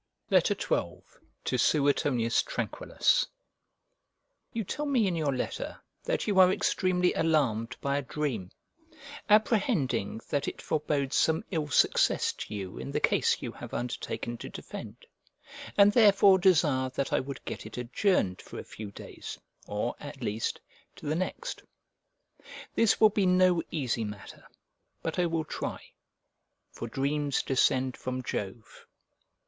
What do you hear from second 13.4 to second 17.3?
you have undertaken to defend; and, therefore, desire that I